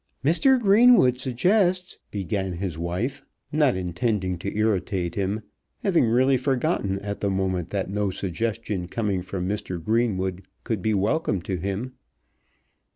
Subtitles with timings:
[0.25, 0.59] "Mr.
[0.59, 5.43] Greenwood suggests," began his wife, not intending to irritate him,
[5.83, 9.79] having really forgotten at the moment that no suggestion coming from Mr.
[9.79, 11.91] Greenwood could be welcome to him.